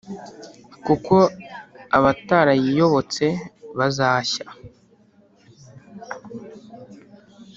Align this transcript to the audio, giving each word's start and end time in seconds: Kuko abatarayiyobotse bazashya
Kuko 0.85 1.15
abatarayiyobotse 1.97 3.25
bazashya 3.77 4.45